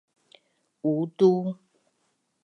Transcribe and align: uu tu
uu 0.89 1.03
tu 1.17 1.29